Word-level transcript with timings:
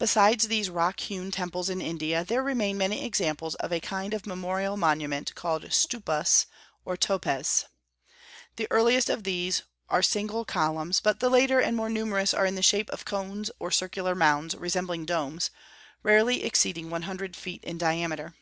Besides 0.00 0.48
these 0.48 0.68
rock 0.68 0.98
hewn 0.98 1.30
temples 1.30 1.70
in 1.70 1.80
India 1.80 2.24
there 2.24 2.42
remain 2.42 2.76
many 2.76 3.04
examples 3.04 3.54
of 3.54 3.72
a 3.72 3.78
kind 3.78 4.12
of 4.12 4.26
memorial 4.26 4.76
monument 4.76 5.32
called 5.36 5.62
stupas, 5.70 6.46
or 6.84 6.96
topes. 6.96 7.64
The 8.56 8.66
earliest 8.72 9.08
of 9.08 9.22
these 9.22 9.62
are 9.88 10.02
single 10.02 10.44
columns; 10.44 10.98
but 10.98 11.20
the 11.20 11.30
later 11.30 11.60
and 11.60 11.76
more 11.76 11.88
numerous 11.88 12.34
are 12.34 12.44
in 12.44 12.56
the 12.56 12.60
shape 12.60 12.90
of 12.90 13.04
cones 13.04 13.52
or 13.60 13.70
circular 13.70 14.16
mounds, 14.16 14.56
resembling 14.56 15.04
domes, 15.06 15.52
rarely 16.02 16.42
exceeding 16.42 16.90
one 16.90 17.02
hundred 17.02 17.36
feet 17.36 17.62
in 17.62 17.78
diameter. 17.78 18.34